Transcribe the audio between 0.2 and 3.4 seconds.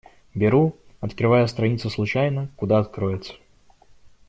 Беру, открываю страницу случайно— куда откроется.